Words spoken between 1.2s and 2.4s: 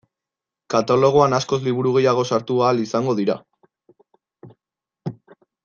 askoz liburu gehiago